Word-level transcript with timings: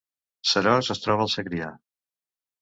Seròs 0.51 0.89
es 0.95 1.01
troba 1.03 1.27
al 1.27 1.31
Segrià 1.35 1.69